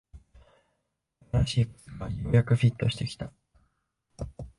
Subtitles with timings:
[1.31, 3.31] 新しい靴がようやくフィットしてきた